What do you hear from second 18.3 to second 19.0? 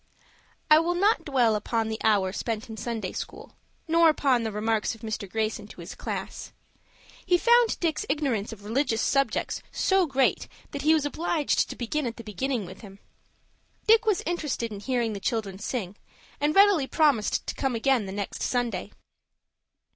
Sunday.